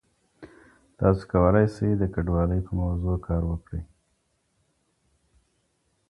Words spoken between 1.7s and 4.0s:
سئ د کډوالۍ په موضوع کار وکړئ.